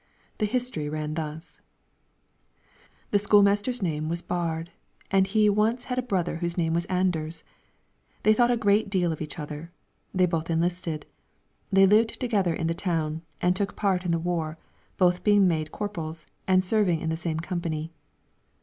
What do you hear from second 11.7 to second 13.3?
they lived together in the town,